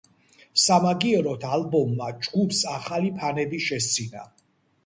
[0.61, 4.27] სამაგიეროდ ალბომმა ჯგუფს ახალი ფანები შესძინა.